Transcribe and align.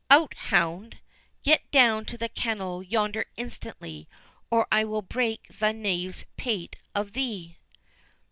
—Out, 0.09 0.33
hound!—get 0.33 1.69
down 1.69 2.05
to 2.05 2.17
the 2.17 2.27
kennel 2.27 2.81
yonder 2.81 3.27
instantly, 3.37 4.09
or 4.49 4.65
I 4.71 4.83
will 4.83 5.03
break 5.03 5.47
the 5.59 5.73
knave's 5.73 6.25
pate 6.37 6.75
of 6.95 7.13
thee." 7.13 7.57